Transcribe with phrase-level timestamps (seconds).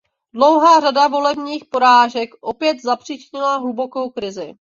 [0.33, 4.49] Dlouhá řada volebních porážek opět zapříčinila hlubokou krizi.